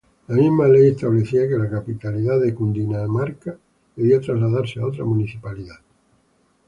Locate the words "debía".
3.95-4.19